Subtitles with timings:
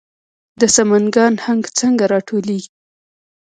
[0.59, 2.69] د سمنګان هنګ څنګه راټولیږي؟